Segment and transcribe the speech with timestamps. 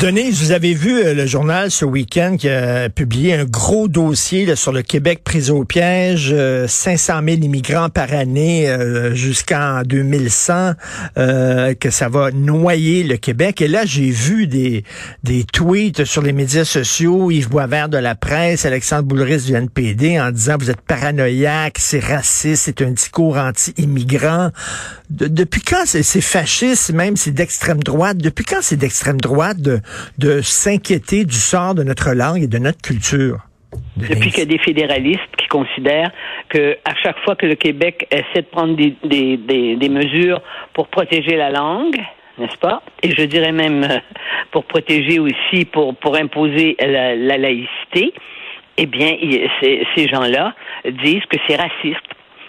[0.00, 4.54] Denise, vous avez vu euh, le journal ce week-end qui a publié un gros dossier
[4.54, 6.34] sur le Québec pris au piège,
[6.66, 10.74] 500 euh, 000 immigrants par année euh, jusqu'en 2100,
[11.16, 13.62] que ça va noyer le Québec.
[13.62, 14.84] Et là, j'ai vu des,
[15.24, 20.20] des tweets sur les médias sociaux, Yves Boisvert de la presse, Alexandre Boulris du NPD,
[20.20, 24.50] en disant vous êtes paranoïaque, c'est raciste, c'est un discours anti-immigrant.
[25.08, 29.56] depuis quand c'est fasciste, même c'est d'extrême droite, depuis quand c'est d'extrême droite
[30.18, 33.38] de s'inquiéter du sort de notre langue et de notre culture?
[33.96, 36.10] Depuis qu'il y a des fédéralistes qui considèrent
[36.48, 38.96] que à chaque fois que le Québec essaie de prendre des,
[39.76, 40.40] des, mesures
[40.74, 41.96] pour protéger la langue,
[42.38, 42.82] n'est-ce pas?
[43.02, 43.98] Et je dirais même euh,
[44.50, 48.12] pour protéger aussi, pour, pour imposer la, laïcité,
[48.76, 49.16] eh bien,
[49.62, 52.06] ces gens-là disent que c'est raciste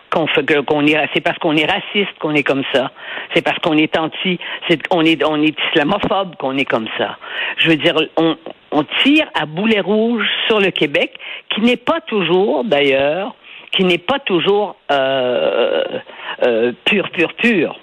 [0.10, 2.92] qu'on fait qu'on est c'est parce qu'on est raciste qu'on est comme ça.
[3.34, 7.18] C'est parce qu'on est anti c'est on est on est islamophobe qu'on est comme ça.
[7.58, 11.14] Je veux dire on tire à boulet rouge sur le Québec
[11.50, 13.36] qui n'est pas toujours d'ailleurs
[13.72, 15.84] qui n'est pas toujours euh,
[16.44, 17.80] euh, pur pur pur.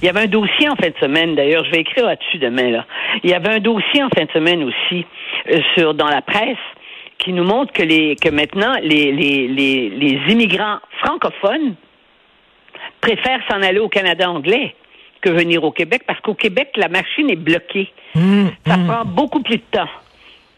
[0.00, 2.70] Il y avait un dossier en fin de semaine, d'ailleurs, je vais écrire là-dessus demain.
[2.70, 2.86] Là.
[3.22, 5.04] Il y avait un dossier en fin de semaine aussi
[5.50, 6.56] euh, sur dans la presse
[7.18, 11.74] qui nous montre que, les, que maintenant, les, les, les, les immigrants francophones
[13.00, 14.74] préfèrent s'en aller au Canada anglais
[15.20, 17.90] que venir au Québec parce qu'au Québec, la machine est bloquée.
[18.14, 18.86] Mmh, Ça mmh.
[18.86, 19.88] prend beaucoup plus de temps,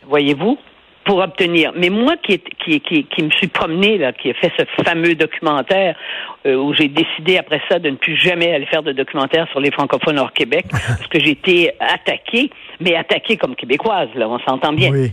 [0.07, 0.59] voyez-vous,
[1.05, 1.73] pour obtenir.
[1.75, 5.15] Mais moi qui, qui, qui, qui me suis promené, là, qui ai fait ce fameux
[5.15, 5.97] documentaire
[6.45, 9.61] euh, où j'ai décidé après ça de ne plus jamais aller faire de documentaire sur
[9.61, 12.51] les francophones hors Québec parce que j'ai été attaquée,
[12.81, 14.91] mais attaquée comme québécoise, là, on s'entend bien.
[14.91, 15.13] Oui.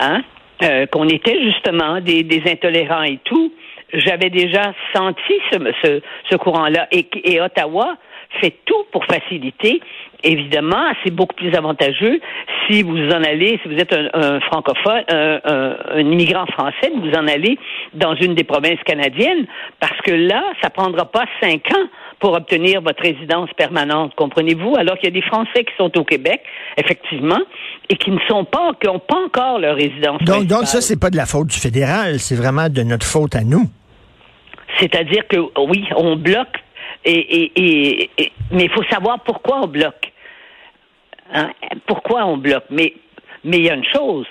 [0.00, 0.22] Hein?
[0.62, 3.52] Euh, qu'on était justement des, des, intolérants et tout,
[3.92, 6.00] j'avais déjà senti ce, ce,
[6.30, 6.88] ce courant-là.
[6.92, 7.98] Et, et, Ottawa
[8.40, 9.80] fait tout pour faciliter.
[10.22, 12.20] Évidemment, c'est beaucoup plus avantageux
[12.66, 16.90] si vous en allez, si vous êtes un, un francophone, un, un, un, immigrant français,
[16.94, 17.58] vous en allez
[17.94, 19.46] dans une des provinces canadiennes,
[19.80, 21.86] parce que là, ça prendra pas cinq ans
[22.18, 24.74] pour obtenir votre résidence permanente, comprenez-vous?
[24.76, 26.40] Alors qu'il y a des Français qui sont au Québec,
[26.76, 27.40] effectivement,
[27.88, 30.22] et qui ne sont pas, qui n'ont pas encore leur résidence.
[30.22, 33.34] Donc, donc ça, c'est pas de la faute du fédéral, c'est vraiment de notre faute
[33.36, 33.66] à nous.
[34.80, 35.36] C'est-à-dire que
[35.68, 36.56] oui, on bloque,
[37.06, 40.12] mais il faut savoir pourquoi on bloque.
[41.32, 41.50] Hein?
[41.86, 42.64] Pourquoi on bloque?
[42.70, 42.94] Mais
[43.44, 44.26] mais il y a une chose,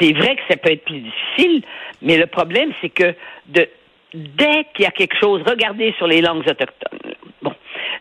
[0.00, 1.62] c'est vrai que ça peut être plus difficile,
[2.02, 3.14] mais le problème, c'est que
[3.46, 3.68] de,
[4.14, 7.14] dès qu'il y a quelque chose, regardez sur les langues autochtones.
[7.42, 7.52] Bon,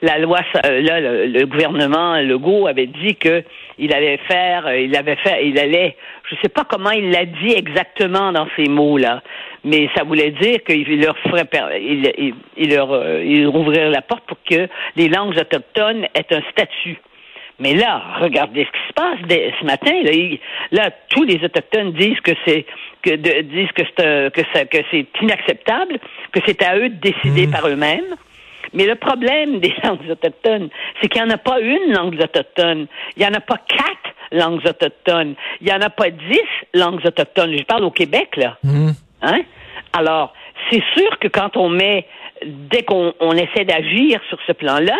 [0.02, 3.44] la loi, euh, là, le, gouvernement Legault avait dit que
[3.78, 5.96] il allait faire, euh, il avait fait, il allait,
[6.30, 9.22] je sais pas comment il l'a dit exactement dans ces mots-là,
[9.64, 11.48] mais ça voulait dire qu'il leur ferait,
[11.80, 16.42] il, il, leur, euh, il rouvrirait la porte pour que les langues autochtones aient un
[16.52, 16.98] statut.
[17.60, 19.18] Mais là, regardez ce qui se passe
[19.60, 19.92] ce matin.
[20.72, 22.66] Là, tous les autochtones disent que c'est
[23.02, 25.98] que disent que c'est que, ça, que c'est inacceptable,
[26.32, 27.52] que c'est à eux de décider mmh.
[27.52, 28.16] par eux-mêmes.
[28.74, 30.70] Mais le problème des langues autochtones,
[31.02, 32.88] c'est qu'il n'y en a pas une langue autochtone.
[33.16, 35.36] Il n'y en a pas quatre langues autochtones.
[35.62, 37.58] Il n'y en a pas dix langues autochtones.
[37.58, 38.58] Je parle au Québec, là.
[38.64, 38.92] Mmh.
[39.24, 39.42] Hein?
[39.94, 40.34] Alors,
[40.70, 42.06] c'est sûr que quand on met,
[42.46, 44.98] dès qu'on on essaie d'agir sur ce plan-là,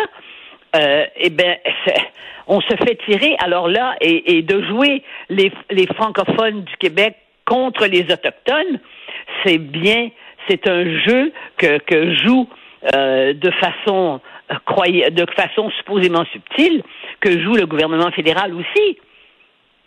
[0.76, 1.56] euh, eh ben,
[2.46, 3.36] on se fait tirer.
[3.40, 8.80] Alors là, et, de jouer les, les francophones du Québec contre les autochtones,
[9.44, 10.10] c'est bien,
[10.48, 12.48] c'est un jeu que, joue
[12.94, 14.20] euh, de façon
[14.50, 16.82] euh, de façon supposément subtile
[17.20, 18.98] que joue le gouvernement fédéral aussi.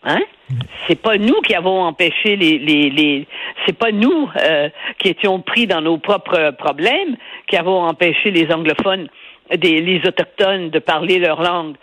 [0.03, 0.19] Hein?
[0.87, 3.27] C'est pas nous qui avons empêché les, les, les
[3.65, 7.15] c'est pas nous euh, qui étions pris dans nos propres problèmes
[7.47, 9.07] qui avons empêché les anglophones
[9.57, 11.75] des les autochtones de parler leur langue.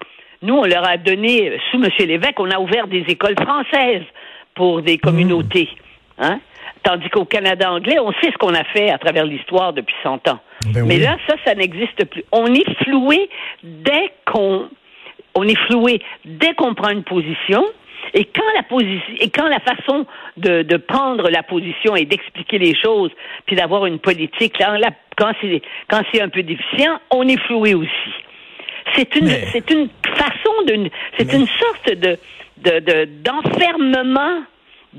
[0.42, 1.90] Nous, on leur a donné, sous M.
[1.98, 4.04] Lévesque, on a ouvert des écoles françaises
[4.54, 5.68] pour des communautés.
[6.18, 6.40] Hein?
[6.82, 10.28] Tandis qu'au Canada anglais, on sait ce qu'on a fait à travers l'histoire depuis 100
[10.28, 10.38] ans.
[10.72, 12.24] Ben Mais là, ça, ça n'existe plus.
[12.30, 13.28] On est floué
[13.62, 14.68] dès qu'on
[15.34, 17.64] on est floué dès qu'on prend une position.
[18.14, 20.06] Et quand la position et quand la façon
[20.36, 23.10] de, de prendre la position et d'expliquer les choses,
[23.46, 27.74] puis d'avoir une politique, là, quand c'est quand c'est un peu déficient, on est floué
[27.74, 28.12] aussi.
[28.94, 32.18] C'est une c'est une façon de c'est une sorte de
[32.58, 34.42] de d'enfermement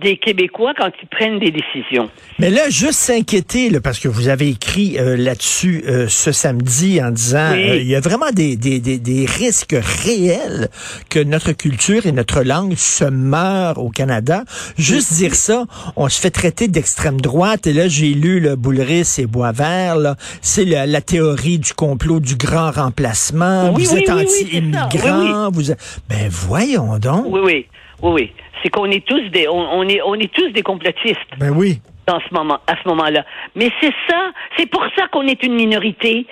[0.01, 2.10] des Québécois quand ils prennent des décisions.
[2.40, 7.12] Mais là, juste s'inquiéter, parce que vous avez écrit euh, là-dessus euh, ce samedi en
[7.12, 7.69] disant Oui.
[7.69, 9.75] euh, il y a vraiment des, des, des, des risques
[10.06, 10.69] réels
[11.10, 14.44] que notre culture et notre langue se meurent au Canada.
[14.78, 15.66] Juste dire ça,
[15.96, 17.68] on se fait traiter d'extrême droite.
[17.68, 19.98] Et là, j'ai lu le Boulris et Boisvert.
[20.42, 23.72] C'est la, la théorie du complot du grand remplacement.
[23.74, 25.50] Oui, vous êtes anti-immigrant.
[25.52, 25.72] Vous.
[26.10, 27.25] Ben voyons donc.
[27.28, 27.66] Oui, oui,
[28.02, 28.31] oui, oui.
[28.61, 31.31] C'est qu'on est tous des, on, on est, on est tous des complotistes.
[31.38, 31.81] Ben oui.
[32.07, 33.23] dans ce moment, à ce moment-là.
[33.56, 36.25] Mais c'est ça, c'est pour ça qu'on est une minorité.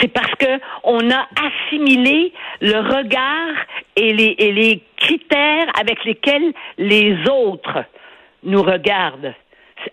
[0.00, 3.54] C'est parce que on a assimilé le regard
[3.96, 7.84] et les, et les critères avec lesquels les autres
[8.42, 9.34] nous regardent.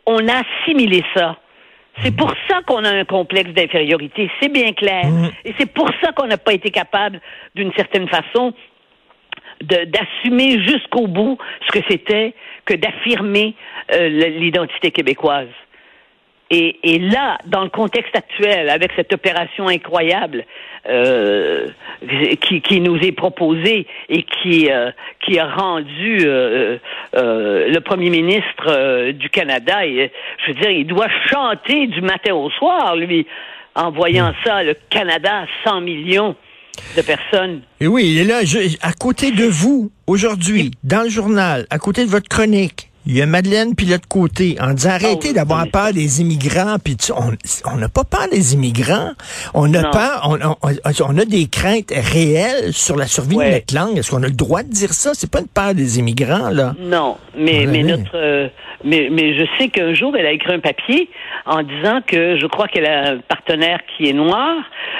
[0.05, 1.37] On a assimilé ça.
[2.01, 5.05] C'est pour ça qu'on a un complexe d'infériorité, c'est bien clair.
[5.43, 7.19] Et c'est pour ça qu'on n'a pas été capable,
[7.55, 8.53] d'une certaine façon,
[9.61, 12.33] de- d'assumer jusqu'au bout ce que c'était
[12.65, 13.55] que d'affirmer
[13.93, 15.47] euh, l'identité québécoise.
[16.51, 20.45] Et, et là, dans le contexte actuel, avec cette opération incroyable
[20.89, 21.67] euh,
[22.41, 24.89] qui, qui nous est proposée et qui, euh,
[25.23, 26.77] qui a rendu euh,
[27.15, 30.11] euh, le premier ministre du Canada, et,
[30.43, 33.27] je veux dire, il doit chanter du matin au soir, lui,
[33.75, 36.35] en voyant ça, le Canada, 100 millions
[36.97, 37.61] de personnes.
[37.79, 42.05] Et oui, et là, je- à côté de vous, aujourd'hui, dans le journal, à côté
[42.05, 45.63] de votre chronique, il y a Madeleine puis l'autre côté, en disant arrêtez oui, d'avoir
[45.63, 45.69] oui.
[45.71, 49.11] peur des immigrants, puis tu- on n'a pas peur des immigrants,
[49.53, 49.91] on a Non.
[49.91, 50.37] peur, on,
[50.67, 53.97] on- on a des craintes réelles sur la survie de notre langue.
[53.97, 55.11] Est-ce qu'on a le droit de dire ça?
[55.13, 56.75] C'est pas une peur des immigrants là.
[56.79, 58.47] Non, mais, mais notre, euh,
[58.83, 61.09] mais, mais je sais qu'un jour elle a écrit un papier
[61.45, 64.55] en disant que je crois qu'elle a un partenaire qui est noir,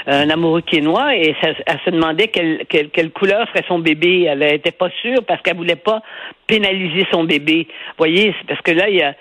[0.08, 3.66] un amoureux qui est noir, et ça- elle se demandait quelle, quelle, quelle couleur ferait
[3.68, 4.24] son bébé.
[4.24, 6.02] Elle n'était pas sûre parce qu'elle voulait pas
[6.50, 7.68] pénaliser son bébé.
[7.70, 9.14] Vous voyez, parce que là, il y a,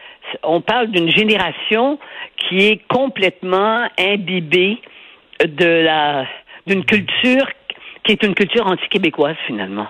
[0.42, 1.98] on parle d'une génération
[2.36, 4.78] qui est complètement imbibée
[5.44, 6.26] de la
[6.66, 7.46] d'une culture
[8.04, 9.86] qui est une culture anti-québécoise finalement.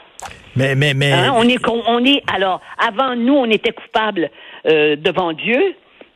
[0.57, 4.31] Mais mais mais Hein, on est, on est, alors, avant nous, on était coupables
[4.67, 5.75] euh, devant Dieu.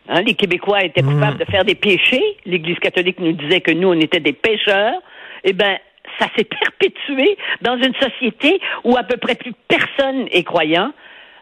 [0.09, 2.25] Hein, les Québécois étaient coupables de faire des péchés.
[2.45, 4.95] L'Église catholique nous disait que nous, on était des pécheurs.
[5.45, 5.77] Eh ben,
[6.19, 10.93] ça s'est perpétué dans une société où à peu près plus personne est croyant.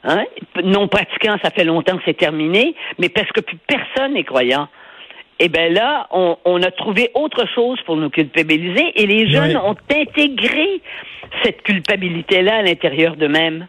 [0.05, 0.25] Hein?
[0.65, 4.69] Non pratiquant, ça fait longtemps que c'est terminé, mais presque plus personne n'est croyant.
[5.39, 9.57] Eh bien là, on, on a trouvé autre chose pour nous culpabiliser et les jeunes
[9.57, 10.83] ont intégré
[11.43, 13.67] cette culpabilité-là à l'intérieur d'eux-mêmes.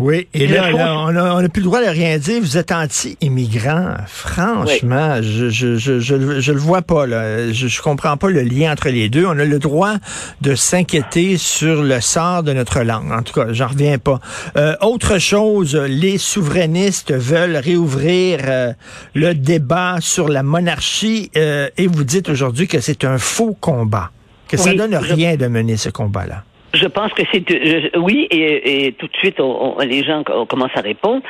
[0.00, 2.40] Oui, et là, on a, on a plus le droit de rien dire.
[2.40, 3.94] Vous êtes anti-immigrant.
[4.06, 7.06] Franchement, je, je, je, je, je le vois pas.
[7.06, 7.52] Là.
[7.52, 9.26] Je, je comprends pas le lien entre les deux.
[9.26, 9.94] On a le droit
[10.40, 13.12] de s'inquiéter sur le sort de notre langue.
[13.12, 14.20] En tout cas, j'en reviens pas.
[14.56, 18.72] Euh, autre chose, les souverainistes veulent réouvrir euh,
[19.14, 24.10] le débat sur la monarchie euh, et vous dites aujourd'hui que c'est un faux combat,
[24.48, 26.44] que ça donne rien de mener ce combat-là.
[26.72, 29.38] Je pense que c'est oui et, tout de suite
[29.84, 31.22] les gens co- commencent à répondre,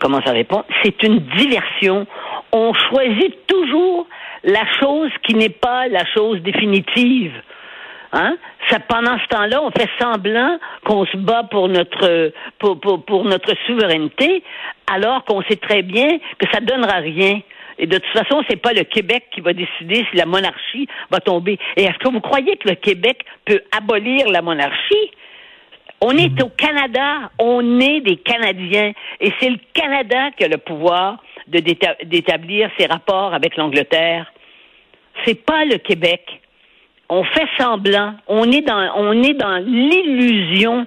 [0.00, 0.64] commencent à répondre.
[0.82, 2.06] C'est une diversion.
[2.52, 4.06] On choisit toujours
[4.44, 7.32] la chose qui n'est pas la chose définitive.
[8.12, 8.36] Hein?
[8.70, 13.24] Ça, pendant ce temps-là, on fait semblant qu'on se bat pour notre pour, pour, pour
[13.24, 14.44] notre souveraineté,
[14.86, 17.40] alors qu'on sait très bien que ça donnera rien.
[17.78, 21.20] Et de toute façon, c'est pas le Québec qui va décider si la monarchie va
[21.20, 21.58] tomber.
[21.76, 25.10] Et est-ce que vous croyez que le Québec peut abolir la monarchie?
[26.00, 30.58] On est au Canada, on est des Canadiens, et c'est le Canada qui a le
[30.58, 34.30] pouvoir d'établir ses rapports avec l'Angleterre.
[35.24, 36.40] C'est pas le Québec.
[37.08, 38.14] On fait semblant.
[38.28, 40.86] On est dans l'illusion.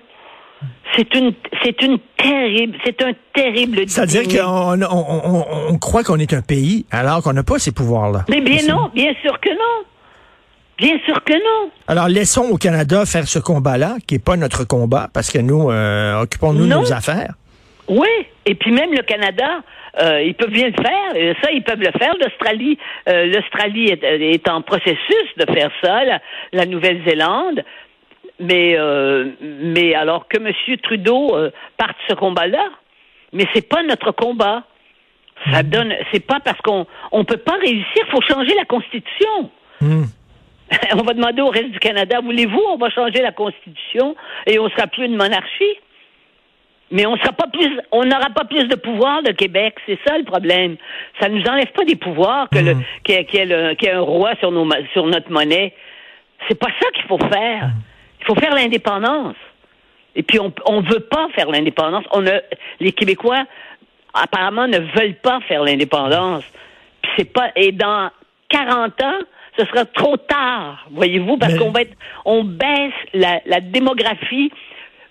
[0.96, 1.34] C'est une,
[1.64, 3.88] c'est une terrible, c'est un terrible.
[3.88, 7.72] C'est-à-dire qu'on on, on, on croit qu'on est un pays alors qu'on n'a pas ces
[7.72, 8.26] pouvoirs-là.
[8.30, 9.86] Mais bien non, bien sûr que non.
[10.80, 11.72] Bien sûr que non.
[11.88, 15.70] Alors laissons au Canada faire ce combat-là, qui n'est pas notre combat, parce que nous,
[15.70, 17.34] euh, occupons-nous de nos affaires.
[17.88, 18.10] Oui,
[18.46, 19.62] et puis même le Canada,
[20.02, 21.36] euh, ils peuvent bien le faire.
[21.42, 22.14] Ça, ils peuvent le faire.
[22.22, 26.04] L'Australie, euh, l'Australie est, est en processus de faire ça.
[26.04, 26.20] La,
[26.54, 27.64] la Nouvelle-Zélande.
[28.40, 30.52] Mais, euh, mais alors que M.
[30.84, 32.66] Trudeau euh, parte ce combat-là,
[33.34, 34.64] mais c'est pas notre combat.
[35.52, 38.04] Ça donne, c'est pas parce qu'on on peut pas réussir.
[38.10, 39.52] Faut changer la Constitution.
[39.82, 40.06] Hmm.
[40.96, 44.16] on va demander au reste du Canada, voulez-vous, on va changer la Constitution
[44.46, 45.78] et on sera plus une monarchie?
[46.90, 50.18] Mais on sera pas plus, on n'aura pas plus de pouvoir le Québec, c'est ça
[50.18, 50.78] le problème.
[51.20, 54.68] Ça nous enlève pas des pouvoirs que le, qu'il y ait un roi sur nos,
[54.94, 55.74] sur notre monnaie.
[56.48, 57.72] C'est pas ça qu'il faut faire.
[57.72, 57.97] Il
[58.28, 59.36] faut faire l'indépendance.
[60.16, 62.06] Et puis on, on veut pas faire l'indépendance.
[62.12, 62.42] On a,
[62.80, 63.46] les Québécois,
[64.14, 66.44] apparemment ne veulent pas faire l'indépendance.
[67.02, 68.10] Puis c'est pas et dans
[68.50, 69.20] 40 ans,
[69.58, 74.52] ce sera trop tard, voyez-vous, parce Mais- qu'on va être, on baisse la, la démographie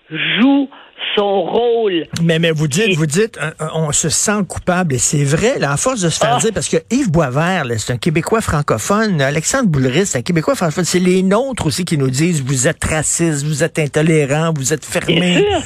[0.09, 0.69] joue
[1.15, 2.05] son rôle.
[2.21, 4.95] Mais, mais vous dites, Et- vous dites, euh, euh, on se sent coupable.
[4.95, 6.39] Et c'est vrai, là, à force de se faire Ah.
[6.39, 9.21] dire, parce que Yves Boisvert, c'est un Québécois francophone.
[9.21, 10.85] Alexandre Boulris, c'est un Québécois francophone.
[10.85, 14.87] C'est les nôtres aussi qui nous disent, vous êtes raciste, vous êtes intolérant, vous êtes
[14.91, 15.37] Bien fermé.
[15.39, 15.61] sûr.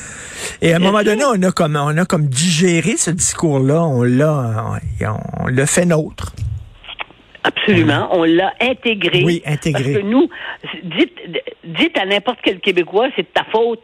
[0.61, 1.05] Et à un moment sûr.
[1.17, 3.81] donné, on a comme, on a comme digéré ce discours-là.
[3.83, 4.65] On l'a,
[5.01, 6.33] on, on l'a fait nôtre.
[7.43, 8.07] Absolument.
[8.11, 9.23] On l'a intégré.
[9.23, 9.93] Oui, intégré.
[9.93, 10.29] Parce que nous,
[10.83, 11.17] dites,
[11.63, 13.79] dites à n'importe quel Québécois, c'est de ta faute.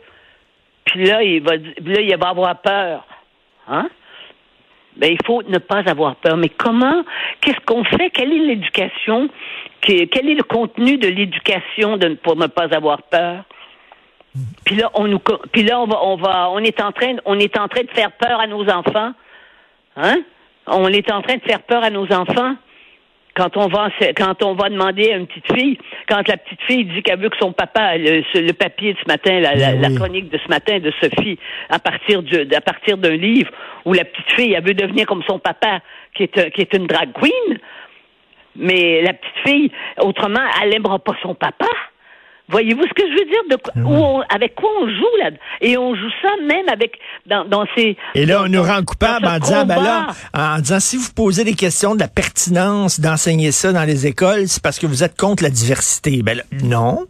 [0.88, 3.06] Puis là, il va, là, il va avoir peur.
[3.67, 3.89] Hein?
[4.96, 6.38] Ben, il faut ne pas avoir peur.
[6.38, 7.03] Mais comment,
[7.41, 8.10] qu'est-ce qu'on fait?
[8.10, 9.29] Quelle est l'éducation?
[9.82, 13.44] Que- Quel est le contenu de l'éducation pour ne pas avoir peur?
[14.65, 15.20] Puis là, on nous,
[15.56, 18.12] là, on va, on va, on est en train, on est en train de faire
[18.12, 19.13] peur à nos enfants.
[19.96, 20.17] Hein?
[20.67, 22.56] On est en train de faire peur à nos enfants
[23.38, 25.77] quand on va quand on va demander à une petite fille,
[26.10, 29.39] quand la petite fille dit qu'elle veut que son papa, le, papier de ce matin,
[29.39, 31.38] la, la- Ben la chronique de ce matin de Sophie,
[31.70, 33.51] à partir du, à partir d'un livre
[33.86, 35.82] où la petite fille, elle veut devenir comme son papa,
[36.15, 37.60] qui est qui est une drag queen,
[38.56, 41.67] mais la petite fille, autrement, elle n'aimera pas son papa.
[42.50, 43.44] Voyez-vous ce que je veux dire?
[43.75, 45.32] De, où on- avec quoi on joue là?
[45.60, 46.94] Et on joue ça même avec
[47.25, 47.98] dans, dans ces.
[48.16, 51.44] Et là, on nous rend coupable en disant, ben là, en disant, si vous posez
[51.44, 55.18] des questions de la pertinence d'enseigner ça dans les écoles, c'est parce que vous êtes
[55.18, 56.22] contre la diversité.
[56.24, 57.06] Ben là, non,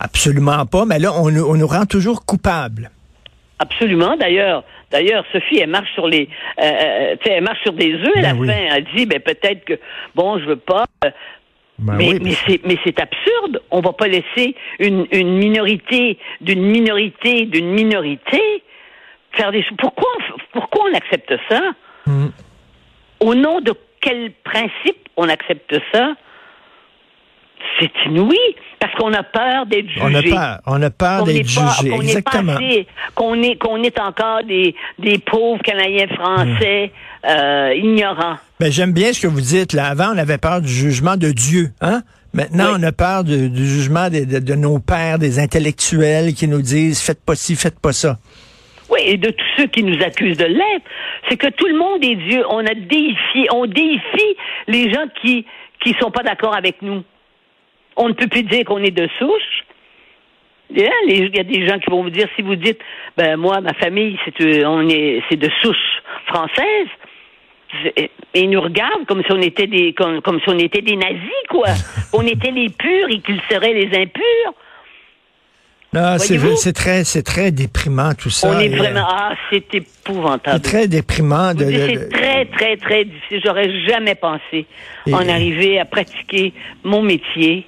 [0.00, 0.84] absolument pas.
[0.84, 2.90] Mais là, on, nous- on nous rend toujours coupables.
[3.60, 4.16] Absolument.
[4.16, 6.28] D'ailleurs, d'ailleurs, Sophie, elle marche sur les,
[6.60, 8.48] euh, euh, tu sais, elle marche sur des œufs à Ben la oui.
[8.48, 8.54] fin.
[8.76, 9.74] Elle dit, ben peut-être que,
[10.14, 10.84] bon, je veux pas.
[11.04, 11.10] euh,
[11.80, 13.62] Ben mais oui, mais c'est mais c'est absurde.
[13.70, 18.62] On va pas laisser une, une minorité d'une minorité d'une minorité
[19.32, 19.78] faire des choses.
[19.78, 20.08] Pourquoi
[20.52, 21.62] pourquoi on accepte ça?
[22.06, 22.28] Hmm.
[23.20, 26.14] Au nom de quel principe on accepte ça?
[27.78, 28.36] C'est inouï
[28.78, 31.90] parce qu'on a peur d'être jugé on a peur, on a peur d'être pas- jugé.
[31.90, 32.54] qu'on Exactement.
[33.14, 36.90] qu'on est, qu'on est encore des, des pauvres Canadiens français
[37.22, 37.28] Hmm.
[37.28, 38.36] euh, ignorants.
[38.58, 39.72] Ben, j'aime bien ce que vous dites.
[39.74, 42.00] Là, avant, on avait peur du jugement de Dieu, hein?
[42.32, 42.78] Maintenant, Oui.
[42.80, 47.22] on a peur de- du jugement de nos pères, des intellectuels qui nous disent faites
[47.24, 48.18] pas ci, faites pas ça.
[48.88, 50.84] Oui, et de tous ceux qui nous accusent de l'être,
[51.28, 52.42] c'est que tout le monde est Dieu.
[52.50, 54.36] On a déifié, on déifie
[54.68, 55.44] les gens qui
[55.82, 57.02] qui sont pas d'accord avec nous.
[58.02, 59.52] On ne peut plus dire qu'on est de souche.
[60.70, 62.54] Il y a les- il y a des gens qui vont vous dire si vous
[62.56, 62.78] dites
[63.16, 65.86] ben moi ma famille c'est euh, on est c'est de souche
[66.26, 66.88] française
[67.82, 70.80] c'est- et ils nous regardent comme si on était des comme, comme si on était
[70.90, 71.66] des nazis quoi
[72.12, 74.52] on était les purs et qu'ils seraient les impurs
[75.92, 78.48] Non, c'est c'est très, c'est très déprimant tout ça.
[78.48, 81.64] on est Et, euh, vraiment ah c'est C'est épouvantable très déprimant de.
[81.64, 83.40] C'est très, très, très difficile.
[83.44, 84.66] J'aurais jamais pensé
[85.08, 86.52] Et- en arriver à pratiquer
[86.84, 87.66] mon métier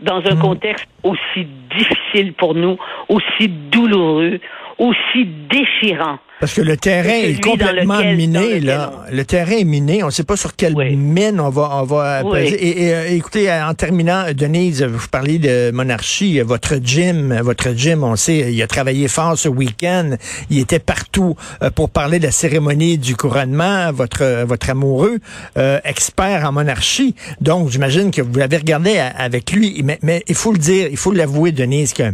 [0.00, 0.32] dans Hmm.
[0.32, 2.76] un contexte aussi difficile pour nous,
[3.08, 4.40] aussi douloureux,
[4.78, 6.18] aussi déchirant.
[6.40, 8.92] Parce que le terrain est complètement lequel- miné, là.
[9.10, 10.04] on- Le terrain est miné.
[10.04, 10.94] On ne sait pas sur quelle Oui.
[10.94, 12.38] mine on va, on va Oui.
[12.40, 16.38] Et, et, euh, écoutez, en terminant, Denise, vous parliez de monarchie.
[16.40, 20.10] Votre Jim, votre Jim, on sait, il a travaillé fort ce week-end.
[20.48, 23.90] Il était partout euh, pour parler de la cérémonie du couronnement.
[23.92, 25.18] Votre, votre amoureux,
[25.56, 27.16] euh, expert en monarchie.
[27.40, 29.80] Donc, j'imagine que vous l'avez regardé avec lui.
[29.84, 32.04] Mais, mais il faut le dire, il faut l'avouer, Denise, que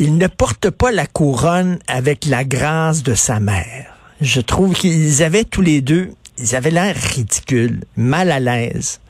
[0.00, 3.94] il ne porte pas la couronne avec la grâce de sa mère.
[4.20, 9.00] Je trouve qu'ils avaient tous les deux, ils avaient l'air ridicules, mal à l'aise.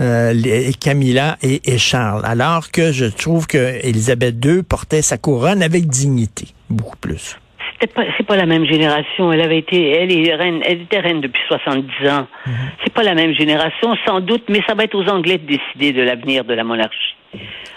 [0.00, 2.22] Euh, les- Camilla et, et Charles.
[2.26, 7.38] Alors que je trouve que Élisabeth II portait sa couronne avec dignité, beaucoup plus.
[7.80, 9.32] C'était pas, c'est pas la même génération.
[9.32, 12.26] Elle avait été, elle est reine, elle était reine depuis 70 ans.
[12.46, 12.52] Mhm.
[12.84, 15.92] C'est pas la même génération, sans doute, mais ça va être aux Anglais de décider
[15.92, 17.14] de l'avenir de la monarchie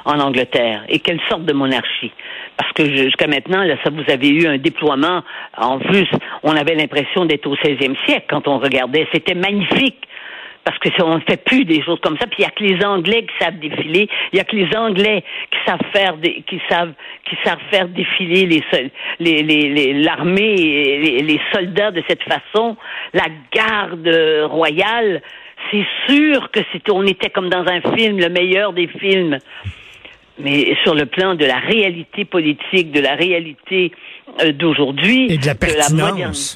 [0.06, 2.12] en Angleterre et quelle sorte de monarchie?
[2.60, 5.24] Parce que jusqu'à maintenant, là, ça vous avez eu un déploiement.
[5.58, 6.08] En plus,
[6.44, 9.08] on avait l'impression d'être au 16e siècle quand on regardait.
[9.14, 9.96] C'était magnifique.
[10.66, 12.28] Parce que ça, on ne fait plus des choses comme ça.
[12.28, 14.10] Puis il y a que les Anglais qui savent défiler.
[14.34, 16.92] Il y a que les Anglais qui savent faire des, qui savent
[17.30, 18.62] qui savent faire défiler les
[19.22, 22.76] les les- l'armée les, les soldats de cette façon.
[23.14, 24.08] La garde
[24.52, 25.22] royale,
[25.72, 29.40] c'est sûr que c'était on était comme dans un film, le meilleur des films.
[30.40, 33.92] Mais sur le plan de la réalité politique, de la réalité
[34.42, 35.38] euh, d'aujourd'hui, Et
[35.74, 35.90] de la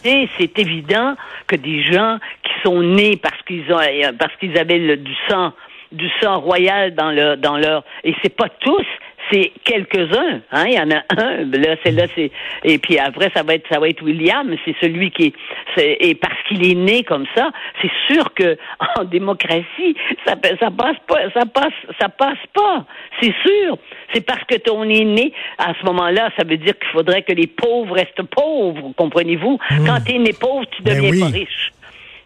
[0.02, 1.16] modernité, c'est évident
[1.48, 5.14] que des gens qui sont nés parce qu'ils ont euh, parce qu'ils avaient le- du
[5.30, 5.52] sang
[5.92, 8.86] du sang royal dans leur dans leur et c'est pas tous,
[9.34, 10.42] c'est quelques-uns.
[10.52, 10.66] Hein?
[10.68, 11.44] Il y en a un.
[11.46, 12.32] Là, c'est là, c'est
[12.64, 14.56] et puis après ça va être ça va être William.
[14.64, 15.34] C'est celui qui
[15.78, 18.58] est, et parce qu'il est né comme ça, c'est sûr que
[19.00, 22.86] en démocratie ça ça passe pas, ça passe ça passe pas.
[23.22, 23.78] C'est sûr.
[24.14, 27.34] C'est parce que ton est né à ce moment-là, ça veut dire qu'il faudrait que
[27.34, 28.92] les pauvres restent pauvres.
[28.96, 29.60] Comprenez-vous?
[29.72, 29.86] Mmh.
[29.86, 31.72] Quand t'es né pauvre, tu Ben deviens pas riche.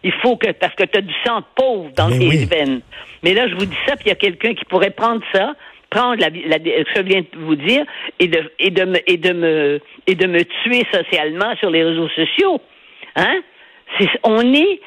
[0.04, 2.44] Il faut que, parce que tu as du sang pauvre dans Mais tes oui.
[2.44, 2.80] veines.
[3.22, 5.54] Mais là, je vous dis ça, puis il y a quelqu'un qui pourrait prendre ça,
[5.90, 7.84] prendre la, ce que je viens de vous dire,
[8.18, 11.82] et de, et de me, et de me, et de me tuer socialement sur les
[11.82, 12.60] réseaux sociaux.
[13.16, 13.40] Hein?
[13.98, 14.80] C'est, on est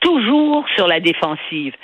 [0.00, 1.74] toujours sur la défensive.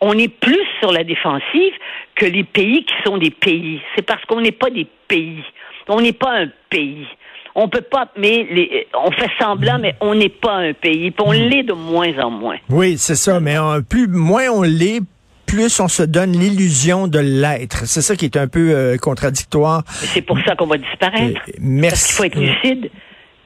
[0.00, 1.72] On est plus sur la défensive
[2.14, 3.80] que les pays qui sont des pays.
[3.96, 5.42] C'est parce qu'on n'est pas des pays.
[5.88, 7.06] On n'est pas un pays.
[7.54, 11.10] On peut pas, mais les, on fait semblant, mais on n'est pas un pays.
[11.10, 12.58] Puis on l'est de moins en moins.
[12.68, 13.40] Oui, c'est ça.
[13.40, 13.56] Mais
[13.88, 15.00] plus, moins on l'est,
[15.48, 17.86] plus on se donne l'illusion de l'être.
[17.86, 19.82] C'est ça qui est un peu euh, contradictoire.
[19.88, 21.40] C'est pour ça qu'on va disparaître.
[21.48, 21.90] Euh, merci.
[21.90, 22.90] Parce qu'il faut être lucide.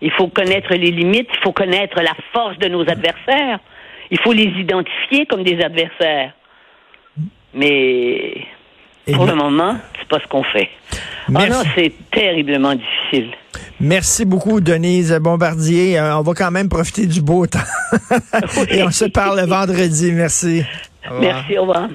[0.02, 1.28] Il faut connaître les limites.
[1.32, 3.60] Il faut connaître la force de nos adversaires.
[4.10, 6.32] Il faut les identifier comme des adversaires.
[7.54, 8.34] Mais
[9.06, 10.68] Et pour le moment, c'est pas ce qu'on fait.
[11.28, 11.48] Merci.
[11.50, 13.30] Ah non, c'est terriblement difficile.
[13.78, 15.98] Merci beaucoup, Denise Bombardier.
[15.98, 17.58] Euh, on va quand même profiter du beau temps.
[18.70, 20.12] Et on se parle le vendredi.
[20.12, 20.64] Merci.
[21.10, 21.88] Merci, au revoir.